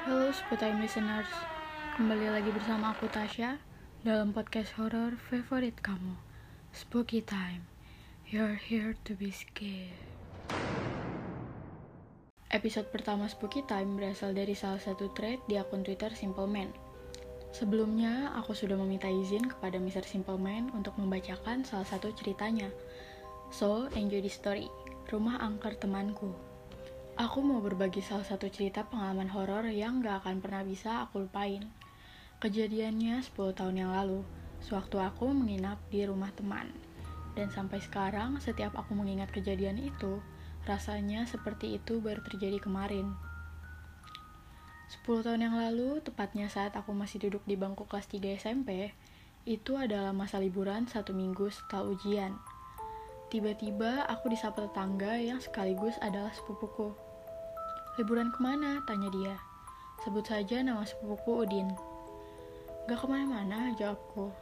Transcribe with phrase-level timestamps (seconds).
[0.00, 1.28] Halo Spotime Listeners,
[2.00, 3.60] kembali lagi bersama aku Tasya
[4.00, 6.16] dalam podcast horror favorit kamu,
[6.72, 7.68] Spooky Time.
[8.24, 9.92] You're here to be scared.
[12.48, 16.72] Episode pertama Spooky Time berasal dari salah satu thread di akun Twitter Simple Man.
[17.52, 20.08] Sebelumnya, aku sudah meminta izin kepada Mr.
[20.08, 22.72] Simple Man untuk membacakan salah satu ceritanya.
[23.52, 24.72] So, enjoy the story.
[25.12, 26.49] Rumah angker temanku.
[27.20, 31.68] Aku mau berbagi salah satu cerita pengalaman horor yang gak akan pernah bisa aku lupain.
[32.40, 34.24] Kejadiannya 10 tahun yang lalu,
[34.64, 36.72] sewaktu aku menginap di rumah teman.
[37.36, 40.24] Dan sampai sekarang, setiap aku mengingat kejadian itu,
[40.64, 43.12] rasanya seperti itu baru terjadi kemarin.
[44.88, 48.96] 10 tahun yang lalu, tepatnya saat aku masih duduk di bangku kelas 3 SMP,
[49.44, 52.32] itu adalah masa liburan satu minggu setelah ujian.
[53.28, 57.09] Tiba-tiba aku disapa tetangga yang sekaligus adalah sepupuku.
[58.00, 58.80] Liburan ke mana?
[58.88, 59.36] Tanya dia.
[60.00, 61.68] Sebut saja nama sepupuku Udin.
[62.88, 64.32] Gak ke mana-mana, jawabku.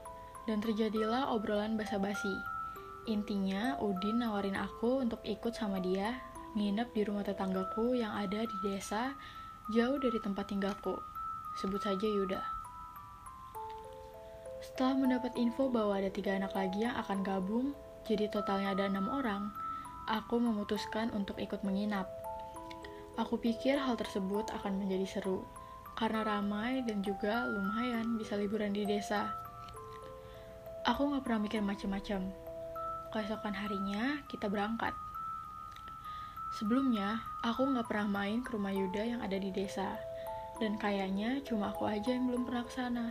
[0.47, 2.39] Dan terjadilah obrolan basa-basi.
[3.11, 6.23] Intinya, Udin nawarin aku untuk ikut sama dia,
[6.55, 9.19] nginep di rumah tetanggaku yang ada di desa,
[9.75, 10.95] jauh dari tempat tinggalku.
[11.59, 12.39] Sebut saja Yuda.
[14.63, 17.75] Setelah mendapat info bahwa ada tiga anak lagi yang akan gabung,
[18.07, 19.51] jadi totalnya ada enam orang,
[20.07, 22.18] aku memutuskan untuk ikut menginap.
[23.19, 25.43] Aku pikir hal tersebut akan menjadi seru,
[25.99, 29.35] karena ramai dan juga lumayan bisa liburan di desa.
[30.87, 32.31] Aku gak pernah mikir macam-macam.
[33.11, 34.95] Keesokan harinya, kita berangkat.
[36.55, 39.99] Sebelumnya, aku gak pernah main ke rumah Yuda yang ada di desa,
[40.63, 43.07] dan kayaknya cuma aku aja yang belum pernah ke sana.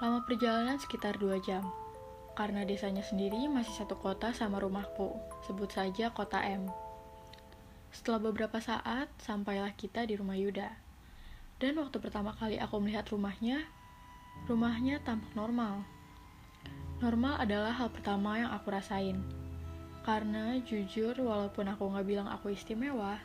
[0.00, 1.68] Lama perjalanan sekitar dua jam,
[2.32, 6.64] karena desanya sendiri masih satu kota sama rumahku, sebut saja kota M.
[7.90, 10.70] Setelah beberapa saat, sampailah kita di rumah Yuda.
[11.58, 13.66] Dan waktu pertama kali aku melihat rumahnya,
[14.46, 15.82] rumahnya tampak normal.
[17.02, 19.20] Normal adalah hal pertama yang aku rasain.
[20.06, 23.20] Karena jujur, walaupun aku nggak bilang aku istimewa,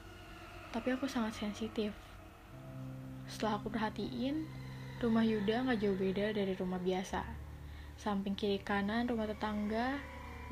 [0.76, 1.96] tapi aku sangat sensitif.
[3.30, 4.44] Setelah aku perhatiin,
[5.00, 7.24] rumah Yuda nggak jauh beda dari rumah biasa.
[7.96, 10.02] Samping kiri kanan rumah tetangga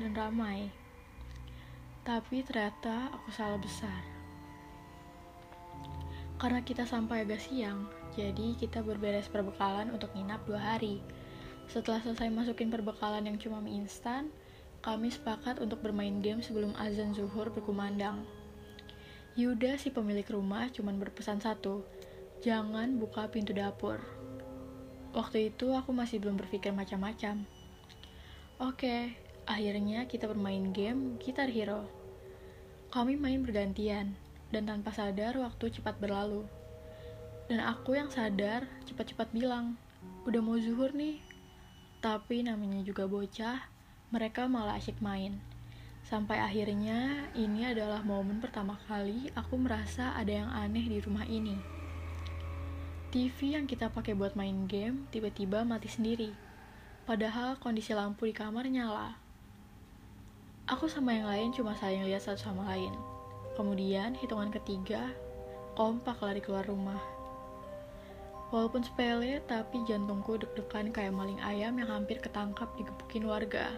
[0.00, 0.83] dan ramai.
[2.04, 4.04] Tapi ternyata aku salah besar.
[6.36, 11.00] Karena kita sampai agak siang, jadi kita berberes perbekalan untuk nginap dua hari.
[11.64, 14.28] Setelah selesai masukin perbekalan yang cuma mie instan,
[14.84, 18.20] kami sepakat untuk bermain game sebelum azan zuhur berkumandang.
[19.32, 21.88] Yuda si pemilik rumah cuma berpesan satu,
[22.44, 23.96] jangan buka pintu dapur.
[25.16, 27.48] Waktu itu aku masih belum berpikir macam-macam.
[28.60, 31.84] Oke, akhirnya kita bermain game Gitar Hero.
[32.88, 34.16] Kami main bergantian,
[34.54, 36.46] dan tanpa sadar waktu cepat berlalu.
[37.50, 39.76] Dan aku yang sadar cepat-cepat bilang,
[40.24, 41.20] udah mau zuhur nih.
[42.00, 43.66] Tapi namanya juga bocah,
[44.14, 45.42] mereka malah asyik main.
[46.04, 51.56] Sampai akhirnya ini adalah momen pertama kali aku merasa ada yang aneh di rumah ini.
[53.08, 56.34] TV yang kita pakai buat main game tiba-tiba mati sendiri.
[57.08, 59.23] Padahal kondisi lampu di kamar nyala.
[60.64, 62.96] Aku sama yang lain cuma saling lihat satu sama lain.
[63.52, 65.12] Kemudian hitungan ketiga,
[65.76, 66.96] kompak lari keluar rumah.
[68.48, 73.68] Walaupun sepele, tapi jantungku deg-degan kayak maling ayam yang hampir ketangkap digebukin warga.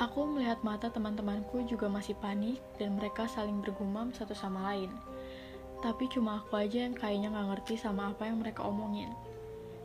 [0.00, 4.88] Aku melihat mata teman-temanku juga masih panik dan mereka saling bergumam satu sama lain.
[5.84, 9.12] Tapi cuma aku aja yang kayaknya gak ngerti sama apa yang mereka omongin.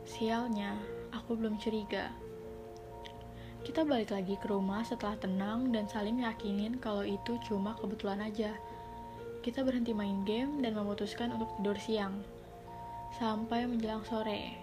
[0.08, 0.80] Sialnya,
[1.12, 2.08] aku belum curiga.
[3.68, 8.56] Kita balik lagi ke rumah setelah tenang dan saling yakinin kalau itu cuma kebetulan aja.
[9.44, 12.24] Kita berhenti main game dan memutuskan untuk tidur siang.
[13.20, 14.56] Sampai menjelang sore.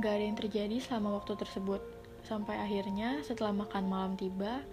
[0.00, 1.84] Gak ada yang terjadi selama waktu tersebut.
[2.24, 4.64] Sampai akhirnya setelah makan malam tiba,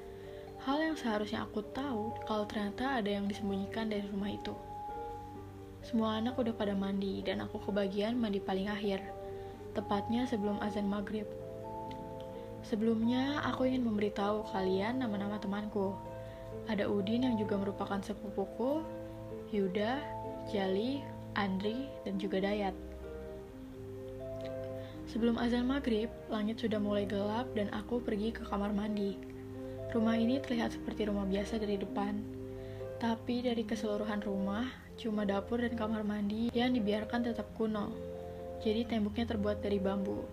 [0.63, 4.55] hal yang seharusnya aku tahu kalau ternyata ada yang disembunyikan dari rumah itu.
[5.83, 9.03] Semua anak udah pada mandi dan aku kebagian mandi paling akhir,
[9.75, 11.40] tepatnya sebelum azan maghrib.
[12.61, 15.97] Sebelumnya, aku ingin memberitahu kalian nama-nama temanku.
[16.69, 18.85] Ada Udin yang juga merupakan sepupuku,
[19.49, 19.97] Yuda,
[20.53, 21.01] Jali,
[21.33, 22.77] Andri, dan juga Dayat.
[25.11, 29.19] Sebelum azan maghrib, langit sudah mulai gelap dan aku pergi ke kamar mandi.
[29.91, 32.23] Rumah ini terlihat seperti rumah biasa dari depan.
[32.95, 37.91] Tapi dari keseluruhan rumah, cuma dapur dan kamar mandi yang dibiarkan tetap kuno.
[38.63, 40.23] Jadi temboknya terbuat dari bambu.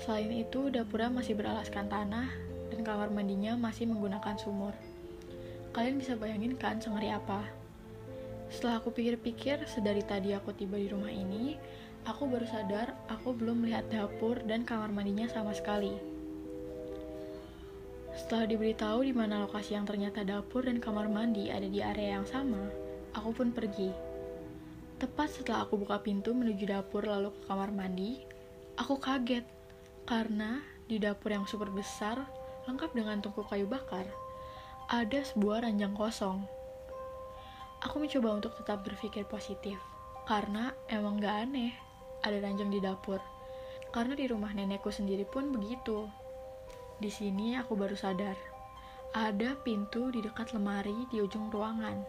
[0.00, 2.32] Selain itu, dapurnya masih beralaskan tanah
[2.72, 4.72] dan kamar mandinya masih menggunakan sumur.
[5.76, 7.44] Kalian bisa bayangin kan sengeri apa?
[8.48, 11.54] Setelah aku pikir-pikir, sedari tadi aku tiba di rumah ini,
[12.08, 15.94] aku baru sadar aku belum melihat dapur dan kamar mandinya sama sekali.
[18.16, 22.26] Setelah diberitahu di mana lokasi yang ternyata dapur dan kamar mandi ada di area yang
[22.26, 22.72] sama,
[23.14, 23.92] aku pun pergi.
[24.98, 28.18] Tepat setelah aku buka pintu menuju dapur lalu ke kamar mandi,
[28.74, 29.59] aku kaget
[30.10, 30.58] karena
[30.90, 32.18] di dapur yang super besar,
[32.66, 34.02] lengkap dengan tungku kayu bakar,
[34.90, 36.42] ada sebuah ranjang kosong.
[37.86, 39.78] Aku mencoba untuk tetap berpikir positif,
[40.26, 41.70] karena emang gak aneh
[42.26, 43.22] ada ranjang di dapur.
[43.94, 46.10] Karena di rumah nenekku sendiri pun begitu.
[46.98, 48.34] Di sini aku baru sadar,
[49.14, 52.02] ada pintu di dekat lemari di ujung ruangan.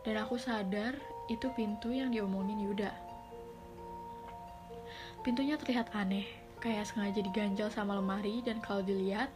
[0.00, 0.96] Dan aku sadar
[1.28, 2.92] itu pintu yang diomongin Yuda.
[5.24, 9.28] Pintunya terlihat aneh, kayak sengaja diganjal sama lemari dan kalau dilihat,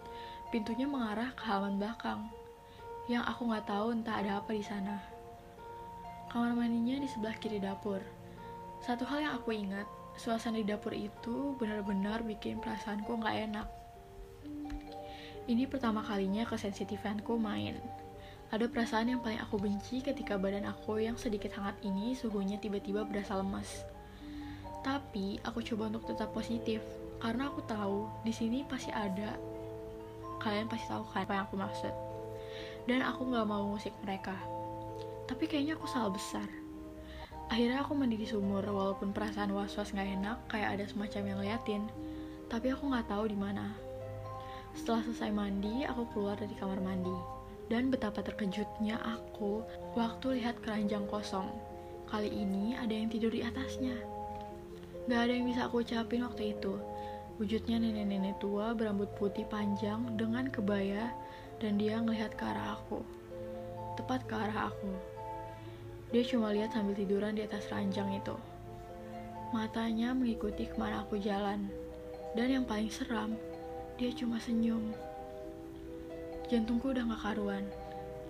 [0.49, 2.25] pintunya mengarah ke halaman belakang.
[3.05, 4.97] Yang aku nggak tahu entah ada apa di sana.
[6.33, 8.01] Kamar mandinya di sebelah kiri dapur.
[8.81, 9.85] Satu hal yang aku ingat,
[10.17, 13.69] suasana di dapur itu benar-benar bikin perasaanku nggak enak.
[15.45, 17.77] Ini pertama kalinya kesensitifanku main.
[18.49, 23.05] Ada perasaan yang paling aku benci ketika badan aku yang sedikit hangat ini suhunya tiba-tiba
[23.05, 23.85] berasa lemas.
[24.81, 26.81] Tapi aku coba untuk tetap positif
[27.19, 29.35] karena aku tahu di sini pasti ada.
[30.38, 31.94] Kalian pasti tahu kan apa yang aku maksud.
[32.87, 34.38] Dan aku nggak mau musik mereka
[35.29, 36.49] tapi kayaknya aku salah besar.
[37.53, 41.82] Akhirnya aku mandi di sumur, walaupun perasaan was-was gak enak, kayak ada semacam yang ngeliatin.
[42.49, 43.76] Tapi aku gak tahu di mana.
[44.73, 47.12] Setelah selesai mandi, aku keluar dari kamar mandi.
[47.69, 49.61] Dan betapa terkejutnya aku
[49.93, 51.53] waktu lihat keranjang kosong.
[52.09, 53.97] Kali ini ada yang tidur di atasnya.
[55.09, 56.73] Gak ada yang bisa aku ucapin waktu itu.
[57.38, 61.14] Wujudnya nenek-nenek tua berambut putih panjang dengan kebaya
[61.62, 62.99] dan dia ngelihat ke arah aku.
[63.94, 64.90] Tepat ke arah aku.
[66.11, 68.35] Dia cuma lihat sambil tiduran di atas ranjang itu.
[69.55, 71.70] Matanya mengikuti ke mana aku jalan.
[72.35, 73.38] Dan yang paling seram,
[74.02, 74.90] dia cuma senyum.
[76.50, 77.62] Jantungku udah gak karuan.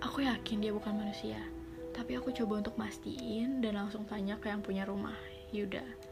[0.05, 1.41] Aku yakin dia bukan manusia.
[1.97, 5.17] Tapi aku coba untuk mastiin dan langsung tanya ke yang punya rumah,
[5.49, 6.08] Yuda.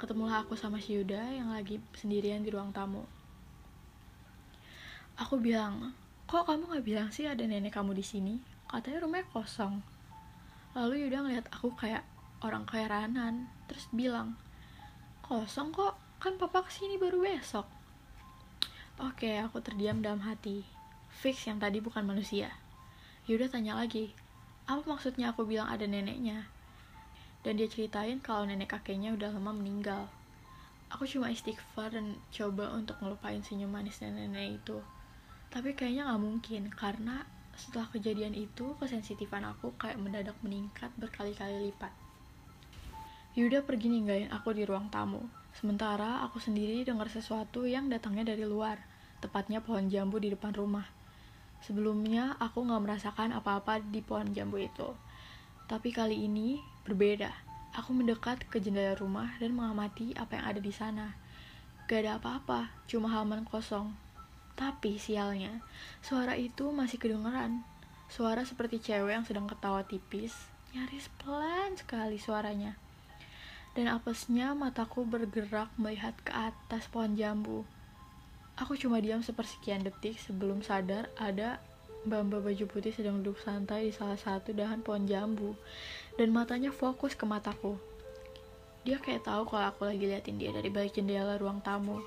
[0.00, 3.04] Ketemulah aku sama si Yuda yang lagi sendirian di ruang tamu.
[5.20, 5.92] Aku bilang,
[6.24, 8.40] kok kamu gak bilang sih ada nenek kamu di sini?
[8.64, 9.84] Katanya rumahnya kosong.
[10.72, 12.00] Lalu Yuda ngeliat aku kayak
[12.40, 14.40] orang keheranan, terus bilang,
[15.20, 17.68] kosong kok, kan papa ke sini baru besok.
[19.04, 20.64] Oke, aku terdiam dalam hati.
[21.12, 22.56] Fix yang tadi bukan manusia.
[23.28, 24.16] Yuda tanya lagi,
[24.64, 26.48] apa maksudnya aku bilang ada neneknya?
[27.40, 30.12] Dan dia ceritain kalau nenek kakeknya udah lama meninggal.
[30.90, 34.82] Aku cuma istighfar dan coba untuk ngelupain senyum manis nenek-nenek itu.
[35.50, 41.90] Tapi kayaknya gak mungkin, karena setelah kejadian itu, kesensitifan aku kayak mendadak meningkat berkali-kali lipat.
[43.38, 45.22] Yuda pergi ninggalin aku di ruang tamu.
[45.54, 48.78] Sementara aku sendiri dengar sesuatu yang datangnya dari luar,
[49.22, 50.86] tepatnya pohon jambu di depan rumah.
[51.62, 54.90] Sebelumnya, aku gak merasakan apa-apa di pohon jambu itu.
[55.70, 57.30] Tapi kali ini berbeda.
[57.76, 61.14] Aku mendekat ke jendela rumah dan mengamati apa yang ada di sana.
[61.86, 63.94] Gak ada apa-apa, cuma halaman kosong.
[64.58, 65.62] Tapi sialnya,
[66.04, 67.62] suara itu masih kedengeran.
[68.10, 70.34] Suara seperti cewek yang sedang ketawa tipis,
[70.74, 72.74] nyaris pelan sekali suaranya.
[73.72, 77.62] Dan apesnya mataku bergerak melihat ke atas pohon jambu.
[78.58, 81.62] Aku cuma diam sepersekian detik sebelum sadar ada
[82.00, 85.52] Mbak baju putih sedang duduk santai di salah satu dahan pohon jambu
[86.16, 87.76] dan matanya fokus ke mataku.
[88.88, 92.00] Dia kayak tahu kalau aku lagi liatin dia dari balik jendela ruang tamu.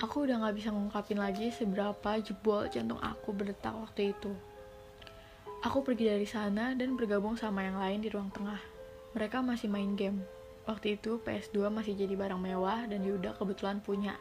[0.00, 4.32] Aku udah gak bisa ngungkapin lagi seberapa jebol jantung aku berdetak waktu itu.
[5.60, 8.62] Aku pergi dari sana dan bergabung sama yang lain di ruang tengah.
[9.12, 10.24] Mereka masih main game.
[10.64, 14.16] Waktu itu PS2 masih jadi barang mewah dan Yuda kebetulan punya.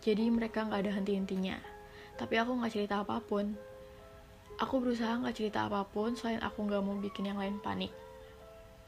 [0.00, 1.75] Jadi mereka gak ada henti-hentinya.
[2.16, 3.52] Tapi aku gak cerita apa pun.
[4.56, 7.92] Aku berusaha gak cerita apa pun selain aku gak mau bikin yang lain panik.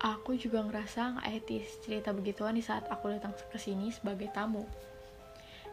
[0.00, 4.64] Aku juga ngerasa gak etis cerita begituan di saat aku datang ke sini sebagai tamu.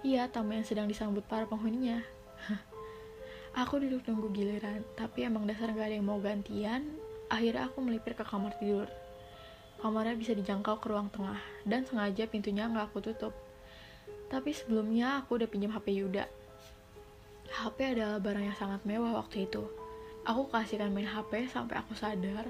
[0.03, 2.03] Iya, tamu yang sedang disambut para penghuninya.
[3.61, 6.91] aku duduk nunggu giliran, tapi emang dasar gak ada yang mau gantian,
[7.31, 8.91] akhirnya aku melipir ke kamar tidur.
[9.79, 13.33] Kamarnya bisa dijangkau ke ruang tengah, dan sengaja pintunya gak aku tutup.
[14.27, 16.25] Tapi sebelumnya aku udah pinjam HP Yuda.
[17.55, 19.63] HP adalah barang yang sangat mewah waktu itu.
[20.27, 22.43] Aku kasihkan main HP sampai aku sadar,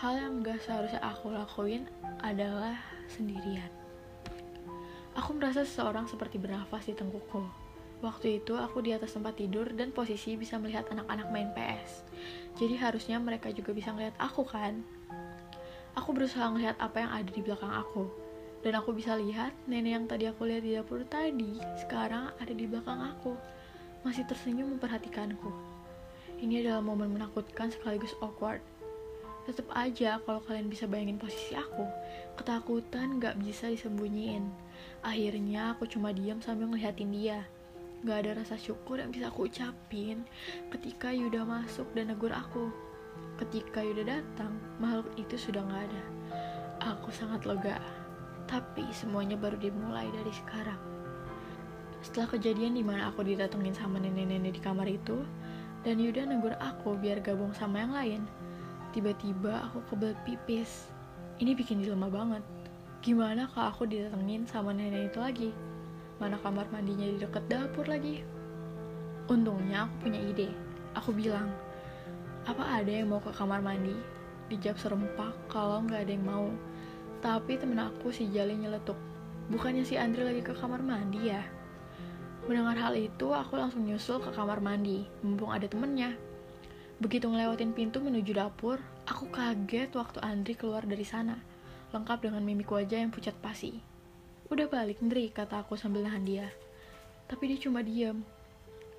[0.00, 1.84] hal yang gak seharusnya aku lakuin
[2.24, 3.68] adalah sendirian.
[5.12, 7.44] Aku merasa seseorang seperti bernafas di tengkukku.
[8.00, 12.08] Waktu itu aku di atas tempat tidur dan posisi bisa melihat anak-anak main PS.
[12.56, 14.80] Jadi harusnya mereka juga bisa ngeliat aku kan?
[16.00, 18.08] Aku berusaha ngeliat apa yang ada di belakang aku.
[18.64, 22.64] Dan aku bisa lihat nenek yang tadi aku lihat di dapur tadi, sekarang ada di
[22.64, 23.36] belakang aku.
[24.00, 25.52] Masih tersenyum memperhatikanku.
[26.40, 28.64] Ini adalah momen menakutkan sekaligus awkward.
[29.44, 31.84] Tetap aja kalau kalian bisa bayangin posisi aku,
[32.40, 34.48] ketakutan gak bisa disembunyiin.
[35.04, 37.44] Akhirnya aku cuma diam sambil ngeliatin dia.
[38.00, 40.24] Gak ada rasa syukur yang bisa aku ucapin
[40.72, 42.72] ketika Yuda masuk dan negur aku.
[43.36, 46.02] Ketika Yuda datang, makhluk itu sudah gak ada.
[46.96, 47.76] Aku sangat lega.
[48.48, 50.80] Tapi semuanya baru dimulai dari sekarang.
[52.00, 55.20] Setelah kejadian di mana aku didatengin sama nenek-nenek di kamar itu,
[55.84, 58.22] dan Yuda negur aku biar gabung sama yang lain,
[58.96, 60.88] tiba-tiba aku kebelet pipis.
[61.40, 62.44] Ini bikin dilema banget.
[63.00, 65.50] Gimana kalau aku didatengin sama nenek itu lagi?
[66.20, 68.20] Mana kamar mandinya di deket dapur lagi?
[69.28, 70.48] Untungnya aku punya ide.
[70.96, 71.48] Aku bilang,
[72.44, 73.96] apa ada yang mau ke kamar mandi?
[74.52, 76.48] Dijawab serempak kalau nggak ada yang mau.
[77.20, 78.96] Tapi temen aku si Jali nyeletuk.
[79.52, 81.40] Bukannya si Andri lagi ke kamar mandi ya?
[82.48, 86.16] Mendengar hal itu, aku langsung nyusul ke kamar mandi, mumpung ada temennya.
[87.00, 91.40] Begitu ngelewatin pintu menuju dapur, aku kaget waktu Andri keluar dari sana,
[91.92, 93.80] lengkap dengan mimik wajah yang pucat pasi.
[94.48, 96.48] Udah balik, Andri, kata aku sambil nahan dia.
[97.28, 98.24] Tapi dia cuma diam.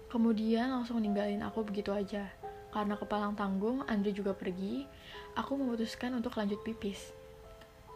[0.10, 2.29] Kemudian langsung ninggalin aku begitu aja.
[2.71, 4.88] Karena kepalang tanggung, Andri juga pergi,
[5.36, 7.12] aku memutuskan untuk lanjut pipis.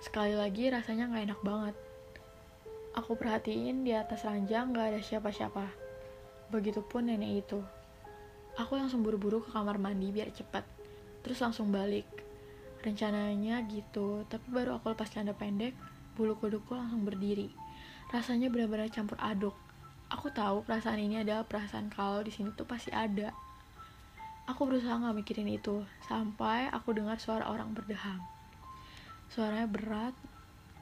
[0.03, 1.75] Sekali lagi rasanya gak enak banget.
[2.95, 5.67] Aku perhatiin di atas ranjang gak ada siapa-siapa.
[6.47, 7.59] Begitupun nenek itu.
[8.55, 10.63] Aku langsung buru-buru ke kamar mandi biar cepet.
[11.19, 12.07] Terus langsung balik.
[12.79, 15.75] Rencananya gitu, tapi baru aku lepas celana pendek,
[16.15, 17.51] bulu kuduku langsung berdiri.
[18.15, 19.59] Rasanya benar-benar campur aduk.
[20.07, 23.35] Aku tahu perasaan ini adalah perasaan kalau di sini tuh pasti ada.
[24.47, 28.23] Aku berusaha gak mikirin itu, sampai aku dengar suara orang berdeham.
[29.27, 30.15] Suaranya berat,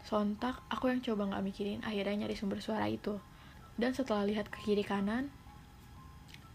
[0.03, 3.19] sontak aku yang coba gak mikirin akhirnya nyari sumber suara itu.
[3.79, 5.33] Dan setelah lihat ke kiri kanan,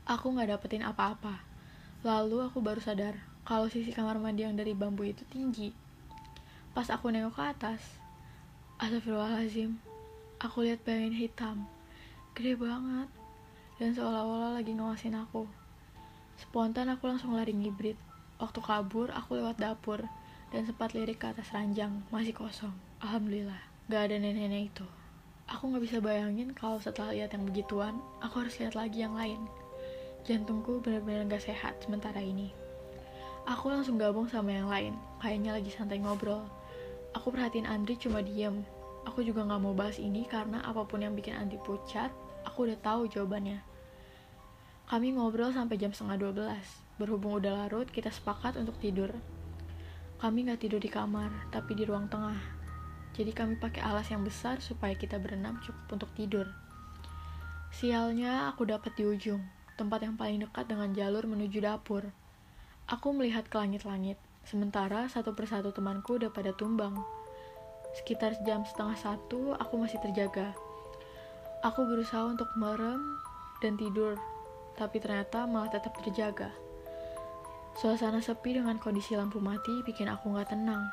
[0.06, 1.42] aku gak dapetin apa-apa.
[2.06, 5.72] Lalu aku baru sadar kalau sisi kamar mandi yang dari bambu itu tinggi.
[6.76, 7.80] Pas aku nengok ke atas,
[8.78, 9.80] astagfirullahaladzim,
[10.38, 11.56] aku lihat bayangan hitam,
[12.38, 13.08] gede banget,
[13.82, 15.48] dan seolah-olah lagi ngawasin aku.
[16.38, 17.98] Spontan aku langsung lari ngibrit.
[18.38, 20.06] Waktu kabur, aku lewat dapur,
[20.48, 22.72] dan sempat lirik ke atas ranjang, masih kosong.
[23.04, 23.60] Alhamdulillah,
[23.92, 24.86] gak ada nenek-nenek itu.
[25.48, 29.40] Aku gak bisa bayangin kalau setelah lihat yang begituan, aku harus lihat lagi yang lain.
[30.24, 32.52] Jantungku benar-benar gak sehat sementara ini.
[33.48, 34.92] Aku langsung gabung sama yang lain,
[35.24, 36.44] kayaknya lagi santai ngobrol.
[37.16, 38.60] Aku perhatiin Andri cuma diem.
[39.08, 42.12] Aku juga gak mau bahas ini karena apa pun yang bikin Andri pucat,
[42.44, 43.64] aku udah tahu jawabannya.
[44.88, 47.00] Kami ngobrol sampai jam setengah 12.
[47.00, 49.12] Berhubung udah larut, kita sepakat untuk tidur.
[50.18, 52.58] Kami gak tidur di kamar, tapi di ruang tengah.
[53.14, 56.46] Jadi kami pakai alas yang besar supaya kita berenam cukup untuk tidur.
[57.70, 59.38] Sialnya aku dapat di ujung,
[59.78, 62.10] tempat yang paling dekat dengan jalur menuju dapur.
[62.90, 66.98] Aku melihat ke langit-langit, sementara satu persatu temanku udah pada tumbang.
[67.94, 70.50] Sekitar jam setengah satu, aku masih terjaga.
[71.62, 73.02] Aku berusaha untuk merem
[73.62, 74.18] dan tidur,
[74.74, 76.50] tapi ternyata malah tetap terjaga.
[77.78, 80.90] Suasana sepi dengan kondisi lampu mati bikin aku gak tenang.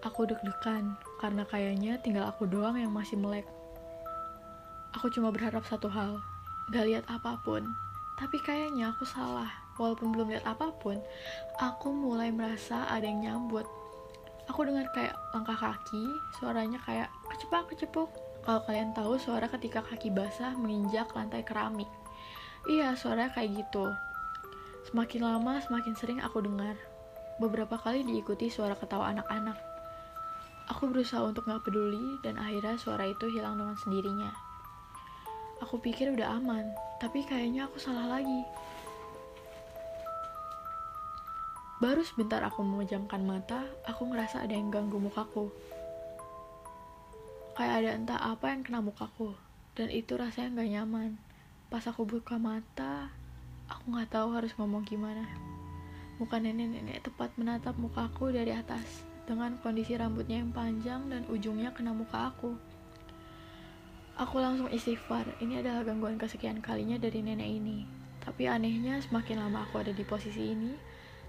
[0.00, 3.44] Aku deg-degan karena kayaknya tinggal aku doang yang masih melek.
[4.96, 6.24] Aku cuma berharap satu hal,
[6.72, 7.68] gak lihat apa pun.
[8.16, 9.52] Tapi kayaknya aku salah.
[9.76, 11.04] Walaupun belum lihat apa pun,
[11.60, 13.68] aku mulai merasa ada yang nyambut.
[14.48, 16.08] Aku dengar kayak langkah kaki,
[16.40, 18.08] suaranya kayak kecepak kecepuk.
[18.40, 21.92] Kalau kalian tahu suara ketika kaki basah menginjak lantai keramik.
[22.64, 24.07] Iya, suara kayak gitu.
[24.88, 26.72] Semakin lama, semakin sering aku dengar.
[27.36, 29.60] Beberapa kali diikuti suara ketawa anak-anak.
[30.72, 34.32] Aku berusaha untuk gak peduli, dan akhirnya suara itu hilang dengan sendirinya.
[35.60, 36.72] Aku pikir udah aman,
[37.04, 38.40] tapi kayaknya aku salah lagi.
[41.84, 45.52] Baru sebentar aku memejamkan mata, aku ngerasa ada yang ganggu mukaku.
[47.60, 49.36] Kayak ada entah apa yang kena mukaku,
[49.76, 51.20] dan itu rasanya gak nyaman.
[51.68, 53.12] Pas aku buka mata,
[53.68, 55.28] aku gak tahu harus ngomong gimana.
[56.18, 61.92] Muka nenek-nenek tepat menatap mukaku dari atas, dengan kondisi rambutnya yang panjang dan ujungnya kena
[61.92, 62.56] muka aku.
[64.18, 67.86] Aku langsung istighfar, ini adalah gangguan kesekian kalinya dari nenek ini.
[68.18, 70.74] Tapi anehnya, semakin lama aku ada di posisi ini,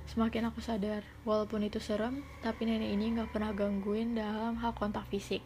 [0.10, 5.06] semakin aku sadar, walaupun itu serem, tapi nenek ini gak pernah gangguin dalam hal kontak
[5.14, 5.46] fisik.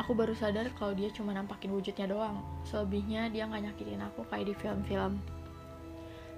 [0.00, 4.48] Aku baru sadar kalau dia cuma nampakin wujudnya doang, selebihnya dia gak nyakitin aku kayak
[4.48, 5.37] di film-film.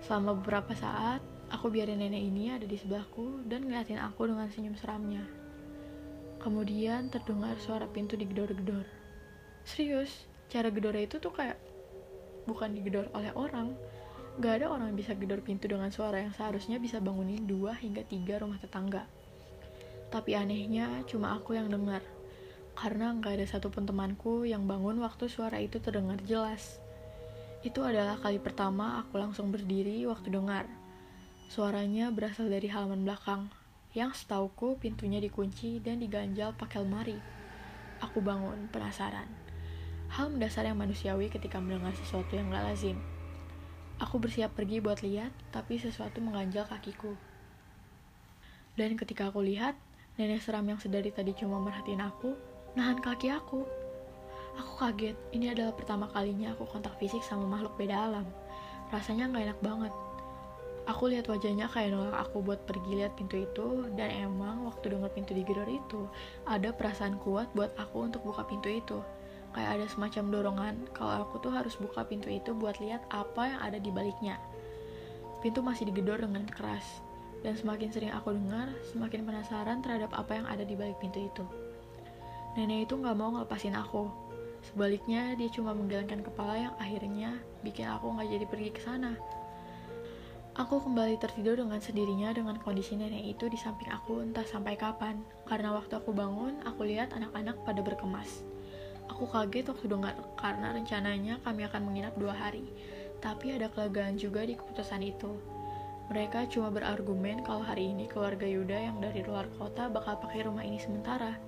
[0.01, 4.79] Selama beberapa saat, Aku biarin nenek ini ada di sebelahku dan ngeliatin aku dengan senyum
[4.79, 5.27] seramnya.
[6.39, 8.87] Kemudian terdengar suara pintu digedor-gedor.
[9.67, 11.59] Serius, cara gedornya itu tuh kayak
[12.47, 13.75] bukan digedor oleh orang.
[14.39, 18.07] Gak ada orang yang bisa gedor pintu dengan suara yang seharusnya bisa bangunin dua hingga
[18.07, 19.11] tiga rumah tetangga.
[20.15, 22.01] Tapi anehnya cuma aku yang dengar.
[22.79, 26.79] Karena nggak ada satupun temanku yang bangun waktu suara itu terdengar jelas.
[27.61, 30.65] Itu adalah kali pertama aku langsung berdiri waktu dengar.
[31.53, 33.53] Suaranya berasal dari halaman belakang,
[33.93, 37.21] yang setauku pintunya dikunci dan diganjal pakai lemari.
[38.01, 39.29] Aku bangun, penasaran.
[40.09, 42.97] Hal mendasar yang manusiawi ketika mendengar sesuatu yang gak lazim.
[44.01, 47.13] Aku bersiap pergi buat lihat, tapi sesuatu mengganjal kakiku.
[48.73, 49.77] Dan ketika aku lihat,
[50.17, 52.33] nenek seram yang sedari tadi cuma merhatiin aku,
[52.73, 53.69] nahan kaki aku.
[54.59, 58.27] Aku kaget, ini adalah pertama kalinya aku kontak fisik sama makhluk beda alam.
[58.91, 59.95] Rasanya nggak enak banget.
[60.89, 65.13] Aku lihat wajahnya kayak nolak aku buat pergi lihat pintu itu, dan emang waktu denger
[65.15, 66.11] pintu digedor itu,
[66.49, 68.99] ada perasaan kuat buat aku untuk buka pintu itu.
[69.55, 73.61] Kayak ada semacam dorongan kalau aku tuh harus buka pintu itu buat lihat apa yang
[73.63, 74.39] ada di baliknya.
[75.45, 77.03] Pintu masih digedor dengan keras,
[77.47, 81.45] dan semakin sering aku dengar, semakin penasaran terhadap apa yang ada di balik pintu itu.
[82.59, 84.11] Nenek itu nggak mau ngelepasin aku,
[84.61, 89.17] Sebaliknya, dia cuma menggelengkan kepala yang akhirnya bikin aku nggak jadi pergi ke sana.
[90.61, 95.23] Aku kembali tertidur dengan sendirinya dengan kondisi nenek itu di samping aku entah sampai kapan.
[95.49, 98.45] Karena waktu aku bangun, aku lihat anak-anak pada berkemas.
[99.09, 102.67] Aku kaget waktu dengar karena rencananya kami akan menginap dua hari.
[103.25, 105.33] Tapi ada kelegaan juga di keputusan itu.
[106.11, 110.67] Mereka cuma berargumen kalau hari ini keluarga Yuda yang dari luar kota bakal pakai rumah
[110.67, 111.39] ini sementara.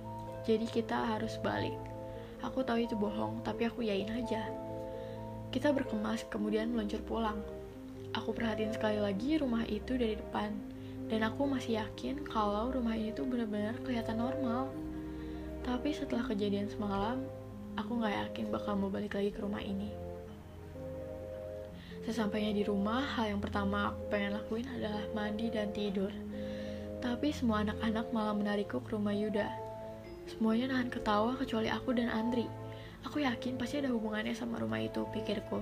[0.47, 1.92] Jadi kita harus balik.
[2.43, 4.43] Aku tahu itu bohong, tapi aku yain aja.
[5.47, 7.39] Kita berkemas, kemudian meluncur pulang.
[8.11, 10.51] Aku perhatiin sekali lagi rumah itu dari depan,
[11.07, 14.67] dan aku masih yakin kalau rumah ini tuh benar-benar kelihatan normal.
[15.63, 17.23] Tapi setelah kejadian semalam,
[17.79, 19.95] aku nggak yakin bakal mau balik lagi ke rumah ini.
[22.03, 26.11] Sesampainya di rumah, hal yang pertama aku pengen lakuin adalah mandi dan tidur.
[26.99, 29.62] Tapi semua anak-anak malah menarikku ke rumah Yuda
[30.27, 32.47] Semuanya nahan ketawa kecuali aku dan Andri.
[33.03, 35.59] Aku yakin pasti ada hubungannya sama rumah itu, pikirku.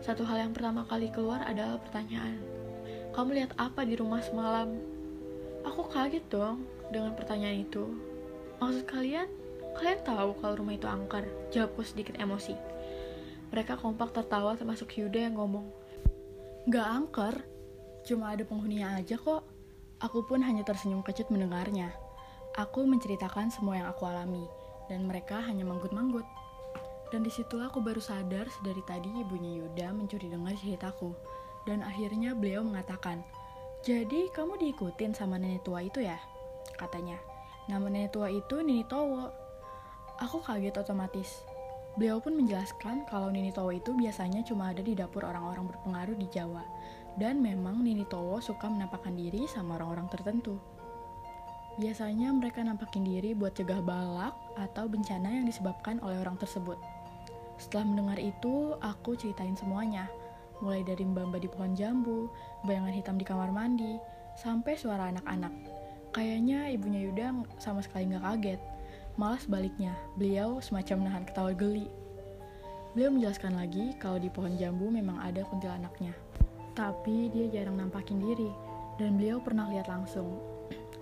[0.00, 2.40] Satu hal yang pertama kali keluar adalah pertanyaan.
[3.12, 4.76] Kamu lihat apa di rumah semalam?
[5.64, 7.84] Aku kaget dong dengan pertanyaan itu.
[8.60, 9.28] Maksud kalian?
[9.76, 11.28] Kalian tahu kalau rumah itu angker?
[11.52, 12.56] Jawabku sedikit emosi.
[13.52, 15.68] Mereka kompak tertawa termasuk Yuda yang ngomong.
[16.72, 17.34] Gak angker,
[18.08, 19.44] cuma ada penghuninya aja kok.
[20.00, 22.05] Aku pun hanya tersenyum kecut mendengarnya.
[22.56, 24.48] Aku menceritakan semua yang aku alami,
[24.88, 26.24] dan mereka hanya manggut-manggut.
[27.12, 31.12] Dan di situlah aku baru sadar sedari tadi ibunya Yuda mencuri dengar ceritaku.
[31.68, 33.20] Dan akhirnya beliau mengatakan,
[33.84, 36.16] Jadi kamu diikutin sama nenek tua itu ya?
[36.80, 37.20] Katanya,
[37.68, 39.28] nama nenek tua itu Nini Towo.
[40.24, 41.44] Aku kaget otomatis.
[42.00, 46.24] Beliau pun menjelaskan kalau Nini Towo itu biasanya cuma ada di dapur orang-orang berpengaruh di
[46.32, 46.64] Jawa.
[47.20, 50.56] Dan memang Nini Towo suka menampakkan diri sama orang-orang tertentu.
[51.76, 56.80] Biasanya mereka nampakin diri buat cegah balak atau bencana yang disebabkan oleh orang tersebut.
[57.60, 60.08] Setelah mendengar itu, aku ceritain semuanya.
[60.64, 62.32] Mulai dari mbak-mbak di pohon jambu,
[62.64, 64.00] bayangan hitam di kamar mandi,
[64.40, 65.52] sampai suara anak-anak.
[66.16, 68.60] Kayaknya ibunya Yuda sama sekali nggak kaget.
[69.20, 71.92] Malah sebaliknya, beliau semacam nahan ketawa geli.
[72.96, 76.16] Beliau menjelaskan lagi kalau di pohon jambu memang ada kuntilanaknya.
[76.72, 78.48] Tapi dia jarang nampakin diri,
[78.96, 80.55] dan beliau pernah lihat langsung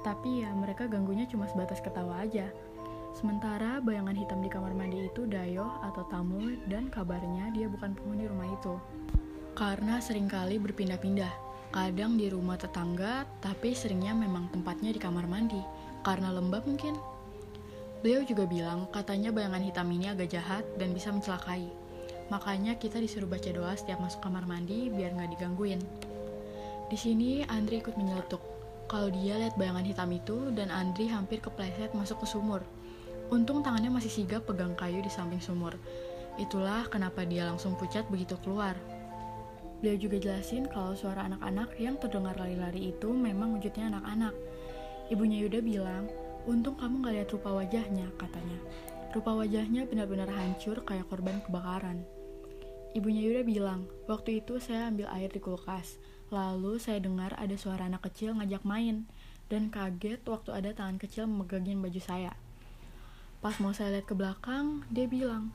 [0.05, 2.53] tapi ya mereka ganggunya cuma sebatas ketawa aja.
[3.17, 8.29] Sementara bayangan hitam di kamar mandi itu Dayo atau tamu dan kabarnya dia bukan penghuni
[8.29, 8.77] rumah itu.
[9.57, 11.31] Karena sering kali berpindah-pindah.
[11.71, 15.63] Kadang di rumah tetangga, tapi seringnya memang tempatnya di kamar mandi.
[16.03, 16.95] Karena lembab mungkin.
[18.03, 21.71] Beliau juga bilang katanya bayangan hitam ini agak jahat dan bisa mencelakai.
[22.29, 25.81] Makanya kita disuruh baca doa setiap masuk kamar mandi biar nggak digangguin.
[26.91, 28.54] Di sini Andri ikut menyeletuk
[28.87, 32.63] kalau dia lihat bayangan hitam itu dan Andri hampir kepleset masuk ke sumur.
[33.33, 35.75] Untung tangannya masih sigap pegang kayu di samping sumur.
[36.37, 38.77] Itulah kenapa dia langsung pucat begitu keluar.
[39.81, 44.35] Beliau juga jelasin kalau suara anak-anak yang terdengar lari-lari itu memang wujudnya anak-anak.
[45.13, 46.09] Ibunya Yuda bilang,
[46.49, 48.59] untung kamu gak lihat rupa wajahnya, katanya.
[49.13, 52.01] Rupa wajahnya benar-benar hancur kayak korban kebakaran.
[52.95, 55.99] Ibunya Yuda bilang, waktu itu saya ambil air di kulkas,
[56.33, 59.07] Lalu saya dengar ada suara anak kecil ngajak main,
[59.53, 62.33] dan kaget waktu ada tangan kecil memegangin baju saya.
[63.45, 65.53] Pas mau saya lihat ke belakang, dia bilang,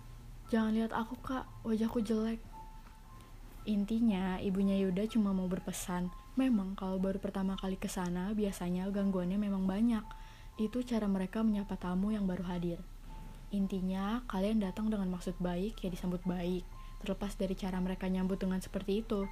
[0.54, 2.40] Jangan lihat aku kak, wajahku jelek.
[3.68, 9.36] Intinya, ibunya Yuda cuma mau berpesan Memang kalau baru pertama kali ke sana, biasanya gangguannya
[9.36, 10.02] memang banyak.
[10.56, 12.80] Itu cara mereka menyapa tamu yang baru hadir.
[13.52, 16.64] Intinya, kalian datang dengan maksud baik, ya disambut baik.
[17.00, 19.28] Terlepas dari cara mereka nyambut dengan seperti itu.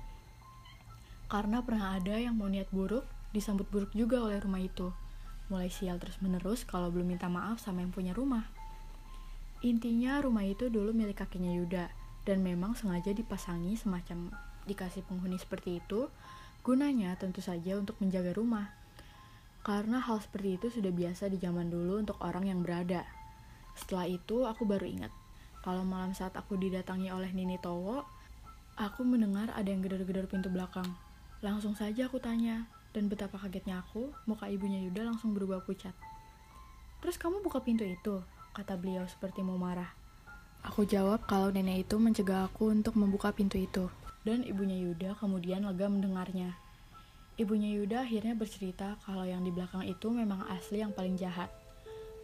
[1.28, 3.04] Karena pernah ada yang mau niat buruk,
[3.36, 4.96] disambut buruk juga oleh rumah itu.
[5.52, 8.48] Mulai sial terus menerus kalau belum minta maaf sama yang punya rumah.
[9.64, 11.86] Intinya rumah itu dulu milik kakeknya Yuda,
[12.28, 14.30] dan memang sengaja dipasangi semacam
[14.68, 16.12] dikasih penghuni seperti itu,
[16.62, 18.70] gunanya tentu saja untuk menjaga rumah.
[19.64, 23.08] Karena hal seperti itu sudah biasa di zaman dulu untuk orang yang berada.
[23.76, 25.12] Setelah itu aku baru ingat,
[25.68, 28.08] kalau malam saat aku didatangi oleh Nini Towo,
[28.80, 30.88] aku mendengar ada yang gedor-gedor pintu belakang.
[31.44, 35.92] Langsung saja aku tanya, dan betapa kagetnya aku, muka ibunya Yuda langsung berubah pucat.
[37.04, 38.24] Terus kamu buka pintu itu?
[38.56, 39.92] Kata beliau seperti mau marah.
[40.64, 43.92] Aku jawab kalau nenek itu mencegah aku untuk membuka pintu itu.
[44.24, 46.56] Dan ibunya Yuda kemudian lega mendengarnya.
[47.36, 51.52] Ibunya Yuda akhirnya bercerita kalau yang di belakang itu memang asli yang paling jahat.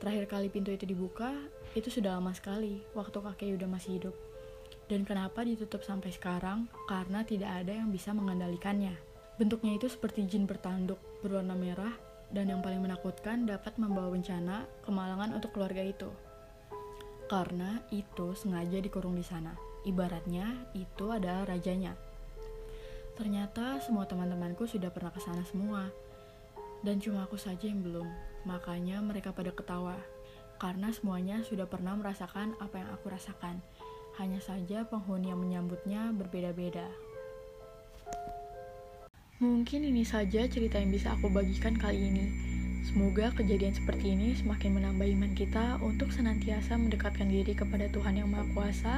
[0.04, 1.32] Terakhir kali pintu itu dibuka,
[1.80, 4.16] itu sudah lama sekali, waktu kakek Yuda masih hidup.
[4.92, 6.68] Dan kenapa ditutup sampai sekarang?
[6.92, 9.00] Karena tidak ada yang bisa mengendalikannya.
[9.39, 11.96] Bentuknya itu seperti jin bertanduk, berwarna merah,
[12.36, 16.12] dan yang paling menakutkan dapat membawa bencana kemalangan untuk keluarga itu.
[17.32, 19.56] Karena itu sengaja dikurung di sana.
[19.88, 21.96] Ibaratnya itu adalah rajanya.
[23.16, 25.88] Ternyata semua teman-temanku sudah pernah ke sana semua.
[26.84, 28.06] Dan cuma aku saja yang belum.
[28.43, 29.96] Makanya mereka pada ketawa.
[30.60, 33.63] Karena semuanya sudah pernah merasakan apa yang aku rasakan.
[34.19, 36.86] Hanya saja penghuni yang menyambutnya berbeda-beda.
[39.41, 42.26] Mungkin ini saja cerita yang bisa aku bagikan kali ini.
[42.84, 48.30] Semoga kejadian seperti ini semakin menambah iman kita untuk senantiasa mendekatkan diri kepada Tuhan Yang
[48.30, 48.96] Maha Kuasa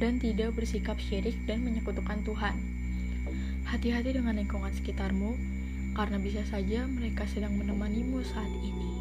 [0.00, 2.56] dan tidak bersikap syirik dan menyekutukan Tuhan.
[3.68, 5.36] Hati-hati dengan lingkungan sekitarmu,
[5.98, 8.97] karena bisa saja mereka sedang menemanimu saat ini.